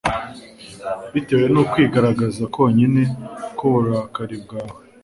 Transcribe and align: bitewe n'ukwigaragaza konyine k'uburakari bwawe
bitewe 1.13 1.45
n'ukwigaragaza 1.49 2.43
konyine 2.55 3.01
k'uburakari 3.57 4.35
bwawe 4.43 4.77